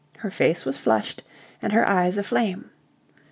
Her 0.17 0.31
face 0.31 0.65
was 0.65 0.79
flushed 0.79 1.21
and 1.61 1.71
her 1.73 1.87
eyes 1.87 2.17
aflame. 2.17 2.71